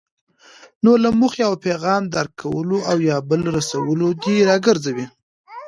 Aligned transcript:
نو 0.83 0.91
له 1.03 1.09
موخې 1.19 1.41
او 1.49 1.53
پیغام 1.65 2.03
درک 2.13 2.31
کولو 2.41 2.77
او 2.89 2.97
یا 3.09 3.17
بل 3.29 3.39
ته 3.45 3.49
رسولو 3.57 4.07
دې 4.21 4.35
راګرځوي. 4.49 5.05